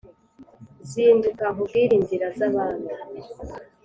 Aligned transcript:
zinduka 0.89 1.43
nkubwire 1.53 1.93
inzira 1.99 2.27
z'abami 2.37 2.93